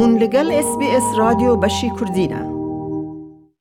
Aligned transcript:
هون 0.00 0.18
لگل 0.18 0.52
اس 0.52 0.78
بی 0.78 0.86
اس 0.96 1.18
راژیو 1.18 1.56
بشی 1.56 1.90
کردینا 2.00 2.36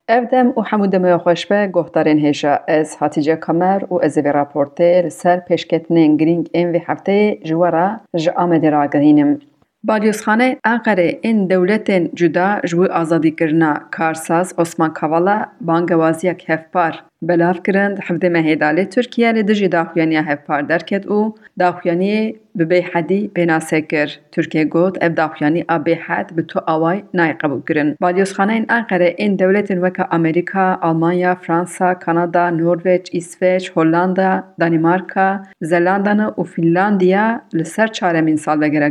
او 0.10 0.26
دم 0.32 0.54
او 0.56 0.64
حمود 0.64 0.90
دمو 0.90 1.18
خوش 1.18 1.46
به 1.46 1.68
گوهتارین 1.68 2.34
از 2.68 2.98
حاتیجا 2.98 3.36
کمر 3.36 3.84
و 3.90 4.00
از 4.04 4.17
وی 4.17 4.32
راپورتر 4.32 5.10
سر 5.10 5.40
پیشکتن 5.40 5.98
انگرینگ 5.98 6.50
این 6.54 6.72
وی 6.72 6.82
هفته 6.88 7.40
جوارا 7.44 8.00
جا 8.16 8.34
آمد 8.38 8.66
را 8.66 8.88
گهینم 8.88 9.39
باریوس 9.84 10.21
خانه 10.21 10.57
اقره 10.64 11.20
این 11.21 11.48
دولت 11.48 11.91
جدا 11.91 12.59
جوی 12.65 12.87
آزادی 12.87 13.31
کرنا 13.31 13.73
کارساز 13.91 14.53
اسمان 14.57 14.93
کوالا 14.93 15.45
بانگوازیک 15.61 16.49
هفپار 16.49 17.03
بلاف 17.21 17.59
کرند 17.63 17.99
حفظ 17.99 18.25
مهید 18.25 18.89
ترکیه 18.89 19.31
لی 19.31 19.67
داخویانی 19.67 20.15
هف 20.15 20.39
پار 20.47 20.61
درکت 20.61 21.07
او 21.07 21.35
داخویانی 21.59 22.35
ببی 22.57 22.79
حدی 22.79 23.27
بینا 23.34 23.59
سکر 23.59 24.09
ترکیه 24.31 24.65
گود 24.65 25.03
اف 25.03 25.11
داخویانی 25.11 25.66
او 25.70 25.79
بی 25.79 25.93
حد 25.93 26.35
بی 26.35 26.43
تو 26.43 26.61
آوائی 26.67 27.03
نای 27.13 27.34
قبول 27.34 27.61
کرند 27.70 27.97
با 27.99 28.11
دیوز 28.11 28.34
خانه 28.34 28.53
این 28.53 28.66
آقره 28.70 29.16
این 29.17 29.35
دولت 29.35 29.71
الوکا 29.71 30.08
امریکا، 30.11 30.73
آلمانیا، 30.81 31.35
فرانسا، 31.35 31.94
کانادا، 31.94 32.49
نورویج، 32.49 33.09
اسویج، 33.13 33.72
هولاندا، 33.75 34.44
دانیمارکا، 34.59 35.39
زلاندان 35.59 36.20
و 36.20 36.44
فیلاندیا 36.44 37.41
لسر 37.53 37.88
چارمین 37.88 38.36
سال 38.36 38.59
بگره 38.59 38.89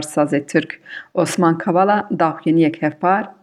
سازه 0.00 0.40
ترک 0.40 0.78
اسمان 1.14 1.58
کبالا 1.58 2.04
داخویانی 2.18 2.66
اک 2.66 2.82
هف 2.82 2.94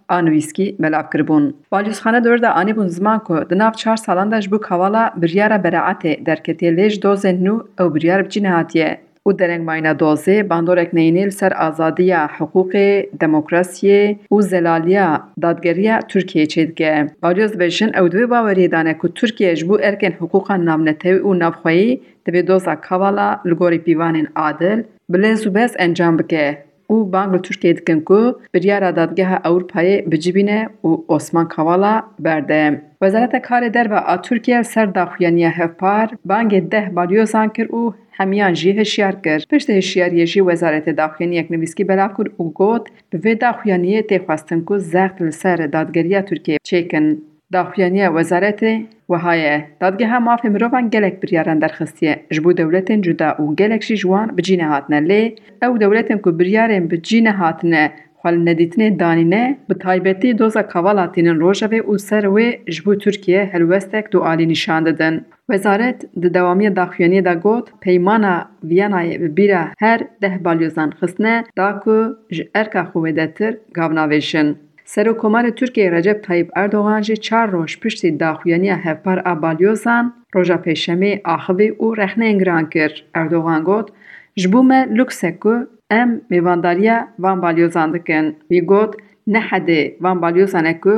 آنویسکی 0.09 0.75
ملاب 0.79 1.13
کربون. 1.13 1.53
والیوس 1.71 2.01
خانه 2.01 2.19
دور 2.19 2.37
ده 2.37 2.49
آنی 2.49 2.73
بون 2.73 2.87
زمان 2.87 3.21
که 3.27 3.33
ده 3.49 3.55
ناف 3.55 3.75
چهار 3.75 3.95
سالان 3.95 4.29
ده 4.29 4.39
جبو 4.39 4.57
کوالا 4.57 5.11
بریار 5.17 5.57
براعته 5.57 6.17
در 6.25 6.35
کتی 6.35 6.71
لیج 6.71 6.99
دوزه 6.99 7.31
نو 7.31 7.59
او 7.79 7.89
بریار 7.89 8.21
بجی 8.21 8.39
نهاتیه. 8.41 8.97
او 9.23 9.33
درنگ 9.33 9.61
ماینا 9.61 9.93
دوزه 9.93 10.43
باندور 10.43 10.79
اکنینی 10.79 11.25
لسر 11.25 11.53
آزادیا 11.53 12.29
حقوق 12.37 13.01
دموکراسی 13.19 14.19
او 14.29 14.41
زلالیا 14.41 15.23
دادگریا 15.41 15.99
ترکیه 16.01 16.45
چیدگه. 16.45 17.07
والیوس 17.23 17.55
بشن 17.55 17.95
او 17.95 18.07
دوی 18.07 18.25
باوری 18.25 18.67
دانه 18.67 18.93
که 18.93 19.07
ترکیه 19.07 19.55
جبو 19.55 19.77
ارکن 19.83 20.11
حقوقا 20.11 20.55
نامنته 20.55 21.09
او 21.09 21.33
نفخوایی 21.33 22.01
دوی 22.25 22.41
دوزه 22.41 22.75
کوالا 22.75 23.39
لگوری 23.45 23.77
پیوانین 23.77 24.27
عادل 24.35 24.83
بلین 25.09 25.35
سوبس 25.35 25.75
انجام 25.79 26.17
بکه. 26.17 26.66
او 26.87 27.05
بانگل 27.05 27.37
توش 27.37 27.57
که 27.57 27.73
دکن 27.73 27.99
کو 27.99 28.31
بریار 28.53 28.91
دادگاه 28.91 29.47
اورپای 29.47 30.01
بجبینه 30.01 30.69
او 30.81 31.05
اسمن 31.09 31.47
کوالا 31.47 32.03
برده. 32.19 32.81
وزارت 33.01 33.35
کار 33.35 33.69
در 33.69 33.87
و 33.91 34.17
ترکیه 34.17 34.61
سر 34.61 34.85
دخویانی 34.85 35.43
هفپار 35.43 36.17
بانگ 36.25 36.69
ده 36.69 36.89
بالیو 36.95 37.25
زنکر 37.25 37.65
او 37.69 37.93
همیان 38.11 38.53
جیه 38.53 38.83
شیار 38.83 39.15
کرد. 39.15 39.43
پشت 39.49 39.79
شیار 39.79 40.13
یجی 40.13 40.41
وزارت 40.41 40.89
دخویانی 40.89 41.35
یک 41.35 41.51
نویسکی 41.51 41.83
براف 41.83 42.11
کرد 42.17 42.31
او 42.37 42.53
گوت 42.53 42.87
به 43.09 43.35
دخویانیه 43.35 44.01
تیخوستن 44.01 44.59
کو 44.59 44.77
زخ 44.77 45.11
پل 45.11 45.67
دادگریه 45.67 46.21
ترکیه 46.21 46.57
چیکن. 46.63 47.17
Daxuyaniya 47.53 48.07
Wezaretê 48.07 48.85
wiha 49.07 49.35
ye. 49.35 49.69
Dadgeha 49.81 50.17
Mafê 50.17 50.49
Mirovan 50.49 50.89
gelek 50.89 51.23
biryaran 51.23 51.61
derxistiye 51.61 52.25
ji 52.31 52.43
bo 52.43 52.57
dewletên 52.57 53.01
cuda 53.01 53.29
û 53.39 53.55
gelek 53.55 53.83
jî 53.83 53.95
ji 53.95 54.01
wan 54.01 54.37
bi 54.37 54.43
cî 54.43 54.57
nehatine 54.57 54.99
lê 55.09 55.35
ew 55.65 55.79
dewletên 55.79 56.19
ku 56.21 56.39
biryarên 56.39 56.91
bi 56.91 57.01
cî 57.03 57.23
nehatine 57.23 57.91
xwe 58.19 58.31
li 58.33 58.45
nedîtinê 58.45 58.99
danîne 58.99 59.57
bi 59.69 59.73
taybetî 59.79 60.39
doza 60.39 60.67
Kavala 60.67 61.11
tînin 61.11 61.39
rojevê 61.39 61.79
û 61.81 61.99
ser 61.99 62.23
wê 62.23 62.71
ji 62.71 62.85
bo 62.85 62.97
Tirkiye 62.97 63.45
helwestek 63.45 64.13
dualî 64.13 64.47
nîşan 64.47 64.85
didin. 64.85 65.25
Wezaret 65.51 65.99
di 66.21 66.33
dewamiya 66.33 66.71
daxuyaniyê 66.71 67.25
de 67.25 67.33
got 67.33 67.67
peymana 67.81 68.51
Vîyanayê 68.63 69.21
bi 69.21 69.37
bîra 69.37 69.63
her 69.77 69.99
deh 70.21 70.43
balyozan 70.45 70.89
xistine 70.99 71.43
da 71.57 71.79
ku 71.79 72.17
ji 72.31 72.49
erka 72.53 72.81
xwe 72.89 72.99
wêdetir 73.05 73.57
gavnavêjin. 73.77 74.66
Serokkomarê 74.87 75.51
Tirkiyeyê 75.55 75.91
Recep 75.91 76.23
Tayyip 76.23 76.49
Erdogan 76.55 77.01
jî 77.01 77.15
çar 77.21 77.51
roj 77.51 77.79
piştî 77.79 78.19
daxuyaniya 78.19 78.85
hevpar 78.85 79.21
a 79.25 79.41
balyozan 79.41 80.15
roja 80.35 80.55
pêşemê 80.55 81.21
axivî 81.23 81.69
û 81.83 81.97
rexneyên 81.97 82.39
giran 82.39 82.69
kir. 82.69 83.05
Erdogan 83.13 83.63
got 83.63 83.89
ji 84.37 84.53
bo 84.53 84.63
me 84.63 84.79
lûks 84.97 85.23
e 85.27 85.39
ku 85.39 85.69
em 85.91 86.21
mêvandariya 86.31 87.07
van 87.19 87.41
balyozan 87.41 87.93
dikin. 87.93 88.35
Wî 88.51 88.65
got 88.65 88.95
ne 89.27 89.39
hedê 89.39 89.95
van 90.01 90.21
balyozan 90.21 90.65
e 90.65 90.79
ku. 90.79 90.95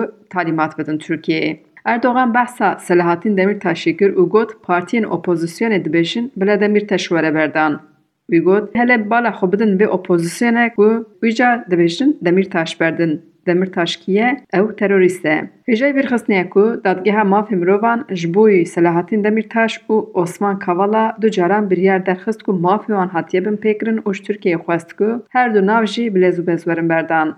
Erdogan 1.85 2.33
behsa 2.33 2.77
Selahattin 2.79 3.37
Demirtaşê 3.37 3.97
kir 3.97 4.11
û 4.13 4.29
got 4.29 4.51
partiyên 4.67 5.03
opozisyonê 5.03 5.85
dibêjin 5.85 6.31
bila 6.37 6.59
Demirtaş 6.59 7.01
were 7.01 7.35
berdan. 7.35 7.81
Wî 8.31 8.39
got 8.39 8.75
hele 8.75 9.09
bala 9.09 9.29
xwe 9.29 9.51
bidin 9.51 9.77
vê 9.79 9.85
opozîsyonê 9.85 10.75
ku 10.75 11.07
wî 11.23 12.25
Demirtaş 12.25 12.81
berdin. 12.81 13.29
Demirtaş 13.49 13.91
kî 14.01 14.11
ye? 14.11 14.29
Ew 14.59 14.67
terorîst 14.79 15.25
e. 15.25 15.35
Hêja 15.67 15.87
vêrxistiniye 15.97 16.45
ku 16.53 16.63
Dadgeha 16.85 17.23
Mafê 17.33 17.55
Mirovan 17.61 17.99
ji 18.19 18.27
bo 18.33 18.43
Selahattin 18.73 19.23
Demirtaş 19.23 19.73
û 19.93 19.95
Osman 20.21 20.59
Kavala 20.59 21.17
du 21.21 21.27
caran 21.31 21.69
biryar 21.69 22.05
derxist 22.05 22.41
ku 22.45 22.51
mafê 22.65 22.91
wan 22.97 23.09
hatiye 23.15 23.45
bin 23.45 23.57
pêkirin 23.63 23.99
û 24.07 24.09
ji 24.15 24.21
Tirkiyeyê 24.27 24.59
xwest 24.63 24.89
ku 24.97 25.09
her 25.35 25.47
du 25.55 25.61
nav 25.71 25.83
jî 25.93 26.03
bi 26.15 26.21
lez 26.21 26.35
û 26.39 26.47
bez 26.47 26.61
werin 26.67 26.89
berdan. 26.89 27.29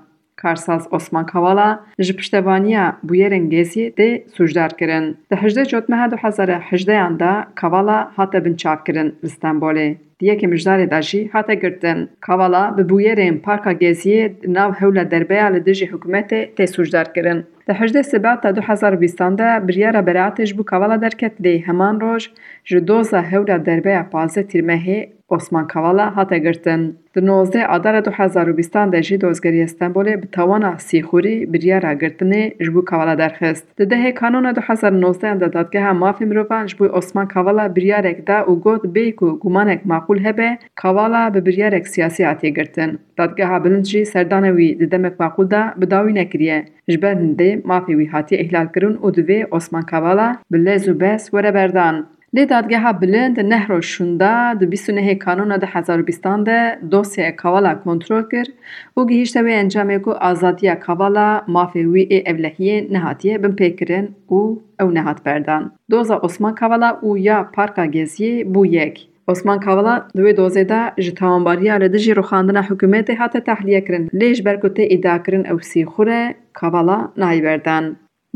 Karsaz 0.41 0.87
Osman 0.91 1.25
Kavala 1.25 1.85
ji 1.99 2.15
piştevaniya 2.15 2.97
bûyerên 3.07 3.49
Geziyê 3.53 3.91
tê 3.97 4.23
sûcdar 4.35 4.77
kirin. 4.77 5.17
Di 5.31 5.35
hejdê 5.35 5.63
Cotmeha 5.71 6.11
du 6.11 6.15
hezar 6.15 6.49
hejdeyan 6.49 7.19
de 7.19 7.31
Kavala 7.55 8.11
hate 8.15 8.45
binçavkirin 8.45 9.15
li 9.23 9.29
Stenbolê. 9.29 9.95
Di 10.21 10.27
yekê 10.29 10.47
mijdarê 10.53 10.87
de 10.93 11.01
jî 11.09 11.29
hate 11.33 11.55
girtin. 11.55 12.09
Kavala 12.25 12.63
bi 12.77 12.83
bûyerên 12.89 13.35
Parka 13.45 13.71
Geziyê 13.71 14.23
nav 14.57 14.71
hewla 14.79 15.11
derbeya 15.11 15.47
li 15.53 15.65
dijî 15.65 15.85
hikûmetê 15.91 16.41
tê 16.55 16.65
sûcdar 16.75 17.07
kirin. 17.13 17.39
Di 17.67 17.73
hejdê 17.79 18.61
hezar 18.67 19.01
bîstan 19.01 19.37
de 19.37 19.67
biryara 19.67 19.99
beraetê 19.99 20.45
ji 20.45 20.57
bo 20.57 20.63
Kavala 20.63 21.01
derket 21.01 21.33
lê 21.45 21.65
heman 21.67 22.01
roj 22.01 22.23
ji 22.65 22.87
doza 22.87 23.21
hewla 23.31 23.65
derbeya 23.65 24.09
panzdeh 24.11 24.43
tîrmehê 24.51 25.09
Osman 25.31 25.67
Kavala 25.67 26.15
hate 26.15 26.37
girtin. 26.37 26.97
Di 27.15 27.25
nozdeh 27.25 27.69
adara 27.69 28.05
du 28.05 28.11
hezar 28.11 28.47
û 28.47 28.57
bîstan 28.57 28.91
de 28.91 29.03
jî 29.03 29.21
dozgeriya 29.21 29.67
Stenbolê 29.67 30.21
bi 30.21 30.27
tawana 30.31 30.73
sîxurî 30.87 31.53
biryara 31.53 31.93
girtinê 31.93 32.63
ji 32.63 32.75
bo 32.75 32.85
Kavala 32.85 33.17
derxist. 33.17 33.65
Di 33.79 33.83
dehê 33.83 34.13
kanûna 34.13 34.55
du 34.55 34.61
hezar 34.61 34.91
û 34.91 35.01
nozdehan 35.01 35.39
de 35.39 35.53
Dadgeha 35.53 35.91
Mafê 35.91 36.25
Mirovan 36.25 36.67
ji 36.67 36.79
bo 36.79 36.85
Osman 36.85 37.27
Kavala 37.27 37.75
biryarek 37.75 38.27
da 38.27 38.37
û 38.41 38.61
got 38.61 38.83
bê 38.95 39.15
ku 39.15 39.39
gumanek 39.39 39.85
maqûl 40.11 40.23
hebe 40.23 40.57
Kavala 40.75 41.33
bi 41.33 41.45
biryarek 41.45 41.87
siyasî 41.87 42.25
hatiye 42.25 42.51
girtin. 42.53 42.99
Dadgeha 43.17 43.63
Bilind 43.63 43.85
jî 43.85 44.05
serdana 44.05 44.47
wî 44.47 44.79
di 44.79 44.91
demek 44.91 45.19
maqûl 45.19 45.51
da 45.51 45.73
bi 45.77 46.15
nekiriye. 46.15 46.65
Ji 46.89 47.01
ber 47.01 47.15
hindê 47.15 47.61
mafê 47.61 48.35
ihlal 48.35 48.67
kirin 48.73 48.95
û 48.95 49.15
divê 49.15 49.47
Osman 49.51 49.81
Kavala 49.81 50.37
bi 50.51 50.65
lez 50.65 50.87
û 50.87 50.99
bes 50.99 51.23
were 51.23 51.53
berdan. 51.53 52.07
Lê 52.35 52.49
Dadgeha 52.49 53.01
Bilind 53.01 53.37
neh 53.37 53.69
roj 53.69 53.85
şûnda 53.85 54.59
di 54.59 54.71
bîst 54.71 54.89
û 54.89 54.91
nehê 54.95 55.19
kanûna 55.19 55.61
du 55.61 55.65
hezar 55.65 55.99
û 55.99 56.07
bîstan 56.07 56.45
de 56.45 56.79
dosyaya 56.91 57.35
Kavala 57.35 57.79
kontrol 57.83 58.23
kir 58.29 58.47
û 58.97 59.07
gihîşte 59.09 59.39
wê 59.39 59.53
encamê 59.63 60.01
ku 60.01 60.11
azadiya 60.19 60.79
Kavala 60.79 61.45
mafê 61.47 61.83
wî 61.93 62.03
ê 62.17 62.19
evlehiyê 62.31 62.93
nehatiye 62.93 63.35
binpêkirin 63.43 64.05
û 64.29 64.59
ew 64.81 64.93
nehat 64.93 65.25
berdan. 65.25 65.71
Doza 65.91 66.17
Osman 66.19 66.55
Kavala 66.55 66.99
û 67.03 67.19
ya 67.19 67.51
Parka 67.55 67.85
Geziyê 67.85 68.53
bû 68.53 68.67
yek. 68.67 69.10
عثمان 69.33 69.59
کاولا 69.65 69.95
دوێ 70.17 70.33
دۆزێدا 70.39 70.81
ji 71.03 71.11
تاوانباریە 71.19 71.75
لە 71.83 71.87
دژی 71.93 72.15
ڕوخاندنە 72.19 72.61
حکوومەتی 72.69 73.19
هاتە 73.21 73.39
تەحلیەکردن 73.47 74.03
لێژ 74.19 74.37
بەرکوتێ 74.45 74.83
ئیداکردن 74.91 75.43
ئەو 75.49 75.57
سیخورە 75.69 76.21
کاوالا 76.59 76.99
نایبەردان. 77.21 77.85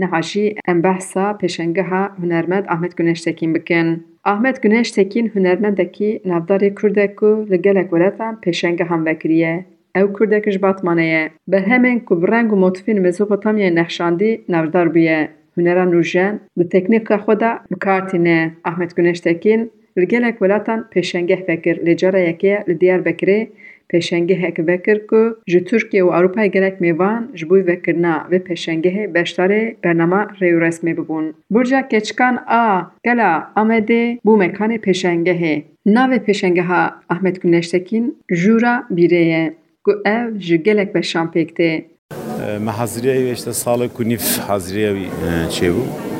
نەهاشی 0.02 0.46
ئەم 0.68 0.80
بەحسا 0.86 1.28
پێشنگەها 1.42 2.04
هوەرمەند 2.22 2.66
ئاحمد 2.70 2.94
گونێشتێکین 2.98 3.52
بکەن. 3.56 3.88
ئاحمد 4.28 4.58
گونێشتێکین 4.64 5.26
هوەرمەندەکی 5.34 6.12
نابداری 6.30 6.76
کوردێک 6.80 7.18
و 7.28 7.32
لە 7.52 7.58
گەلێک 7.66 7.88
وەرەتان 7.94 8.34
پێشنگە 8.44 8.86
هەم 8.92 9.02
بەکریە. 9.08 9.56
ew 10.00 10.08
kurdekij 10.16 10.58
batmaneye 10.66 11.24
bi 11.52 11.60
hemên 11.70 12.00
ku 12.08 12.14
bi 12.22 12.26
reng 12.32 12.50
û 12.54 12.58
motifên 12.64 12.98
Mezopotamyayê 13.06 13.76
nexşandî 13.80 14.32
navdar 14.54 14.88
bûye. 14.96 15.22
Hunera 15.56 15.86
nûjen 15.94 16.34
di 16.58 16.70
teknika 16.74 17.18
xwe 17.24 17.36
de 17.40 17.52
bikartîne 17.72 18.40
Ahmet 18.70 18.92
Güneştekin 18.98 19.62
gelek 20.04 20.40
welatan 20.40 20.86
pêşengeh 20.92 21.48
vekir 21.48 21.78
lê 21.86 21.98
cara 21.98 22.20
yekê 22.20 22.70
li 22.70 22.80
Diyarbekirê 22.82 23.48
pêşengehek 23.90 24.68
vekir 24.68 25.08
ku 25.08 25.40
ji 25.48 25.66
Tirkiye 25.66 26.04
û 26.04 26.10
Ewropayê 26.18 26.48
gelek 26.48 26.82
mêvan 26.82 27.22
ji 27.36 27.50
bo 27.50 27.56
vekirina 27.56 28.28
vê 28.32 28.40
pêşengehê 28.40 29.14
beşdarê 29.14 29.76
bername 29.84 30.22
rêwresmê 30.42 30.98
bibûn. 30.98 31.34
Burca 31.50 31.88
keçikan 31.88 32.36
a 32.48 32.92
gela 33.04 33.52
Amedê 33.56 34.18
bû 34.26 34.34
mekanê 34.44 34.78
pêşengehê. 34.80 35.62
Navê 35.88 36.20
pêşengeha 36.20 36.94
Ahmet 37.10 37.42
Güneştekîn 37.42 38.18
Jûra 38.32 38.84
Bîrê 38.92 39.24
ye 39.34 39.54
ku 39.84 39.92
ev 40.06 40.40
ji 40.40 40.64
gelek 40.64 40.96
beşan 40.96 41.28
pêk 41.28 41.50
tê. 41.54 41.84
Me 42.60 42.72
heziriya 42.72 43.16
wê 43.16 43.34
işte 43.34 43.54
salek 43.54 43.92
û 43.92 44.10
nîv 44.10 44.24
heziriya 44.48 44.92
wî 44.94 45.08
çêbû. 45.56 46.15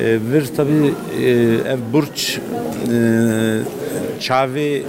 Ee, 0.00 0.18
bir 0.32 0.46
tabi 0.46 0.94
e, 1.20 1.30
ev 1.72 1.78
burç 1.92 2.38
e, 2.38 2.98
çavi 4.20 4.60
e, 4.60 4.84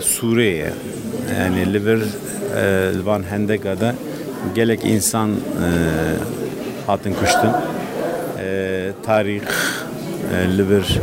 Suriye 0.00 0.72
yani 1.40 1.74
liber 1.74 1.98
van 3.04 3.22
hendekada 3.22 3.94
gelek 4.54 4.84
insan 4.84 5.30
hatın 6.86 7.12
kuştun 7.12 7.50
tarih 9.02 9.42
liber 10.58 10.98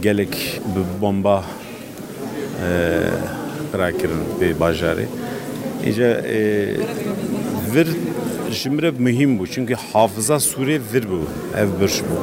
gelek 0.00 0.60
bomba 1.00 1.44
rakirin 3.78 4.20
bir 4.40 4.60
bajari. 4.60 5.06
İşte 5.86 6.24
vir 7.74 7.88
şimdi 8.52 8.92
mühim 8.98 9.38
bu 9.38 9.46
çünkü 9.46 9.74
hafıza 9.92 10.40
Suriye 10.40 10.80
vir 10.92 11.04
bu 11.10 11.20
ev 11.58 11.80
bir 11.80 12.02
bu. 12.10 12.20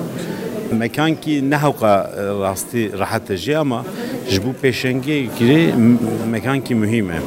مکان 0.73 1.15
کی 1.15 1.41
نه 1.41 1.55
حق 1.55 1.83
راستی 2.43 2.89
راحت 2.89 3.31
جی 3.31 3.53
اما 3.53 3.85
جبو 4.29 4.51
پیشنگی 4.51 5.27
کری 5.39 5.71
مکان 6.31 6.61
کی 6.61 6.73
مهمه. 6.73 7.19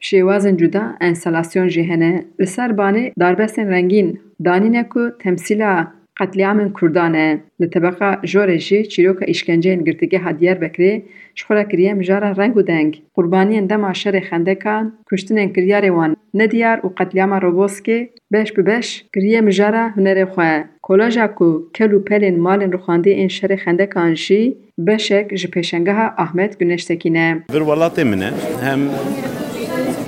شیوازن 0.00 0.56
جدا 0.56 0.82
انسلاسیون 1.00 1.68
جهنه 1.68 2.24
لسر 2.38 2.72
بانی 2.72 3.12
داربستن 3.20 3.66
رنگین. 3.66 4.18
دانینکو 4.44 5.10
تمسیلا 5.20 5.86
قتلیامن 6.22 6.72
کردانه 6.80 7.42
لطبقا 7.60 8.16
جوره 8.24 8.58
جی 8.58 8.86
چیروکا 8.86 9.24
ایشکنجه 9.24 9.70
انگردگی 9.70 10.16
ها 10.16 10.32
دیار 10.32 10.54
بکری 10.54 11.02
شخورا 11.34 11.64
کریم 11.64 12.00
جارا 12.00 12.30
رنگ 12.30 12.56
و 12.56 12.62
دنگ. 12.62 13.02
قربانی 13.14 13.56
اندام 13.56 13.84
عشر 13.84 14.20
خنده 14.20 14.54
کان 14.54 14.92
کشتن 15.12 15.38
انگریاری 15.38 15.90
وان. 15.90 16.16
ندیار 16.34 16.86
و 16.86 16.92
قتلیام 16.96 17.32
روبوسکی 17.34 18.08
بش 18.32 18.52
ببش 18.52 19.04
کریم 19.14 19.48
جارا 19.50 19.88
هنر 19.88 20.24
خو 20.24 20.42
کولاجا 20.82 21.26
کو 21.26 21.60
کلو 21.74 22.00
پلین 22.00 22.40
مال 22.40 22.62
روخاندی 22.62 23.10
این 23.10 23.28
شر 23.28 23.56
خنده 23.56 23.86
کانشی 23.86 24.56
بشک 24.86 25.26
جپیشنگه 25.34 26.20
احمد 26.20 26.56
گنشتکی 26.58 27.10
نه 27.10 27.44
بر 27.48 27.62
والات 27.62 27.98
هم 27.98 28.90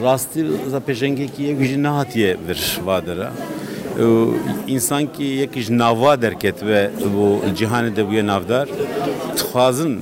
راستی 0.01 0.45
زا 0.67 0.81
پیشنگی 0.81 1.27
کیه 1.27 1.55
گوشی 1.55 1.75
جناتیه 1.75 2.37
بر 2.47 2.57
وادره. 2.85 3.54
insanki 4.67 5.23
yekiş 5.23 5.71
navva 5.71 6.23
derket 6.23 6.63
ve 6.63 6.91
bu 7.17 7.41
cihane 7.57 7.97
de 7.97 8.09
bu 8.09 8.27
navdar 8.27 8.69
tıfazın 9.37 10.01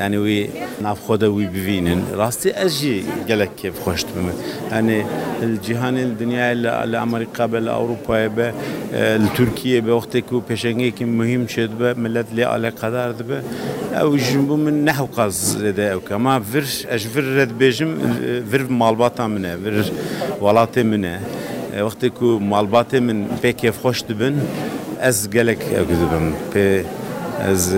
yani 0.00 0.24
vi 0.24 0.50
navxoda 0.82 1.36
vi 1.36 1.54
bivinin 1.54 2.02
rastı 2.18 2.48
ezji 2.48 3.04
gelek 3.26 3.58
ki 3.58 3.72
hoştum 3.84 4.30
yani 4.72 5.02
cihanil 5.66 6.18
dünya 6.18 6.52
ile 6.52 6.70
al 6.70 6.92
Amerika 6.92 7.52
bel 7.52 7.68
Avrupa 7.68 8.36
be 8.36 8.54
Türkiye 9.34 9.86
be 9.86 9.92
vakti 9.92 10.22
ki 10.22 10.42
peşenge 10.48 10.90
ki 10.90 11.04
mühim 11.04 11.48
şed 11.48 11.70
be 11.80 11.94
milletle 11.94 12.46
alakadar 12.46 13.18
be. 13.28 13.42
Ev 14.00 14.48
bu 14.48 14.56
min 14.56 14.86
nehv 14.86 15.14
kaz 15.16 15.62
de 15.62 15.86
ev 15.86 16.00
kama 16.08 16.40
vir 16.54 16.86
ev 16.90 17.00
vir 17.16 17.36
red 17.36 17.50
bejim 17.60 17.88
vir 18.52 18.60
malbatamine 18.60 19.54
vir 19.64 19.92
valatı 20.40 20.84
وقتی 21.80 22.10
که 22.10 22.24
مالبات 22.24 22.94
من 22.94 23.24
پی 23.42 23.70
خوش 23.70 24.02
دبن 24.02 24.42
از 25.00 25.30
گلک 25.30 25.58
اگذبم 25.76 26.32
پی 26.52 26.84
ez 27.50 27.74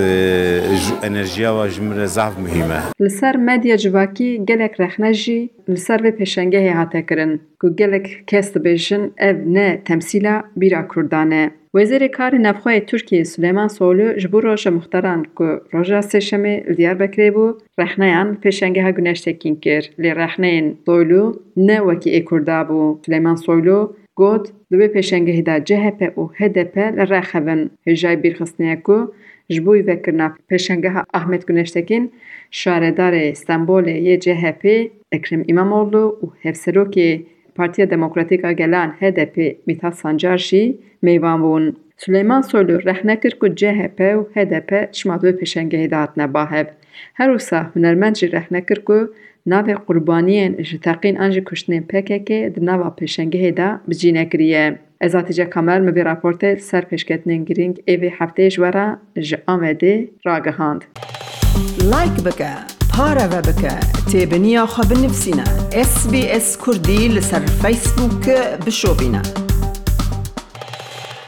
enerjiya 1.03 1.53
wa 1.57 1.67
ji 1.69 1.81
min 1.81 1.97
re 1.97 2.07
zaf 2.07 2.33
muhîm 2.43 2.71
e. 2.71 2.79
Li 3.01 3.09
ser 3.09 3.35
medya 3.35 3.77
civakî 3.77 4.45
gelek 4.45 4.79
rexne 4.79 5.13
jî 5.13 5.49
li 5.69 5.77
ser 5.77 5.99
vê 5.99 6.11
pêşengehê 6.19 6.73
hate 6.79 7.05
kirin 7.05 7.41
ku 7.59 7.75
gelek 7.75 8.23
kes 8.27 8.55
dibêjin 8.55 9.03
ev 9.17 9.37
ne 9.45 9.81
temsîla 9.85 10.43
bîra 10.55 10.87
Kurdan 10.87 11.31
e. 11.31 11.51
Wezîrê 11.75 12.09
Karê 12.17 12.39
Navxweyê 12.43 12.81
Tirkiyê 12.89 13.25
Suleyman 13.25 13.67
Soylu 13.67 14.19
ji 14.19 14.31
bo 14.31 14.43
roja 14.43 14.71
muxtaran 14.71 15.23
ku 15.37 15.47
roja 15.73 15.99
sêşemê 15.99 16.55
li 16.67 16.73
Diyarbekirê 16.77 17.29
bû 17.35 17.45
rexneyan 17.79 18.37
pêşengeha 18.43 18.91
Güneştekîn 18.97 19.55
kir. 19.55 19.91
Lê 19.99 20.11
rexneyên 20.21 20.67
Soylu 20.85 21.43
ne 21.57 21.77
wekî 21.87 22.09
ê 22.19 22.23
Kurda 22.25 22.59
bû. 22.69 23.05
Suleyman 23.05 23.35
Soylu 23.35 23.95
pêşengehê 24.95 25.45
de 25.45 25.55
CHP 25.67 26.01
û 26.19 26.23
HDP 26.37 26.75
li 26.97 27.03
rexevin. 27.13 27.61
Hêjayê 27.87 28.23
bîrxistiniye 28.23 28.77
ku 28.83 28.97
ji 29.49 29.65
bo 29.65 29.73
vekirina 29.73 30.27
pêşengeha 30.49 31.03
Ahmet 31.13 31.47
Güneştekîn 31.47 32.11
şaredarê 32.51 33.25
Stenbolê 33.41 33.95
yê 34.07 34.15
CHP 34.25 34.63
Ekrem 35.11 35.43
İmamoğlu 35.47 36.19
û 36.23 36.25
hevserokê 36.43 37.21
Partiya 37.55 37.89
Demokratîk 37.89 38.45
a 38.45 38.51
Gelan 38.51 38.89
HDP 38.99 39.67
Mithat 39.67 39.95
Sancar 39.95 40.37
jî 40.37 40.77
mêvan 41.03 41.39
bûn. 41.43 41.75
Suleyman 41.97 42.41
Soylu 42.41 42.85
rehne 42.85 43.19
kir 43.19 43.33
ku 43.39 43.55
CHP 43.55 43.99
û 43.99 44.21
HDP 44.35 44.93
çima 44.93 45.15
vê 45.15 45.31
pêşengehê 45.39 45.91
de 45.91 45.95
hatine 45.95 46.33
bahev. 46.33 46.65
Her 47.13 47.29
wisa 47.37 47.71
hunermend 47.73 48.15
jî 48.15 48.31
rehne 48.31 48.65
kir 48.65 48.79
ku 48.85 49.13
ناف 49.47 49.69
قربانیان 49.87 50.63
جتاقین 50.63 51.21
انج 51.21 51.39
کشتن 51.45 51.79
پککه 51.79 52.37
د 52.55 52.63
ناف 52.67 52.95
پشنگه 52.99 53.51
دا 53.51 53.67
بجینه 53.89 54.23
گریه 54.25 54.79
از 55.01 55.15
آتیجه 55.15 55.45
کامل 55.45 55.89
مبی 55.89 56.03
راپورت 56.07 56.59
سر 56.59 56.81
پشکتنین 56.81 57.43
گرینگ 57.43 57.81
ایوی 57.85 58.11
هفته 58.19 58.49
جوارا 58.49 58.97
را 60.25 60.39
گهاند 60.39 60.85
لایک 61.91 62.23
بکه 62.25 62.49
پارا 62.93 63.27
بکه 63.27 63.73
تیب 64.11 64.33
نیا 64.33 64.65
خواب 64.65 64.91
اس 65.73 66.07
بی 66.11 66.27
اس 66.27 66.57
کردی 66.65 67.07
لسر 67.07 67.39
فیسبوک 67.39 68.29
بشو 68.65 68.93